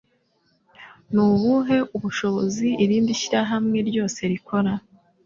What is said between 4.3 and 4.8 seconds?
rikora?